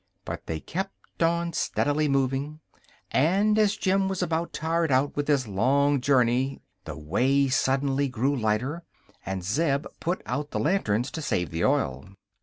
But 0.25 0.47
they 0.47 0.59
kept 0.59 0.93
steadily 1.55 2.07
moving, 2.07 2.59
and 3.11 3.55
just 3.55 3.73
as 3.73 3.77
Jim 3.77 4.07
was 4.07 4.23
about 4.23 4.51
tired 4.51 4.91
out 4.91 5.15
with 5.15 5.27
his 5.27 5.47
long 5.47 6.01
journey 6.01 6.59
the 6.85 6.97
way 6.97 7.47
suddenly 7.49 8.07
grew 8.07 8.35
lighter, 8.35 8.81
and 9.27 9.43
Zeb 9.43 9.85
put 9.99 10.23
out 10.25 10.49
the 10.49 10.59
lanterns 10.59 11.11
to 11.11 11.21
save 11.21 11.51
the 11.51 11.63
oil. 11.63 12.15